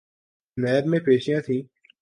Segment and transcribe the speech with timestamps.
[0.57, 1.61] NAB میں پیشیاں تھیں۔